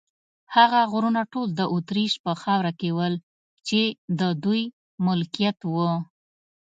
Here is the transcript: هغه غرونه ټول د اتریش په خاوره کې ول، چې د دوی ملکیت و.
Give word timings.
هغه 0.55 0.79
غرونه 0.91 1.21
ټول 1.33 1.47
د 1.59 1.61
اتریش 1.75 2.13
په 2.25 2.31
خاوره 2.41 2.71
کې 2.79 2.89
ول، 2.97 3.13
چې 3.67 3.81
د 4.19 4.21
دوی 4.43 4.61
ملکیت 5.05 5.57
و. 5.73 5.75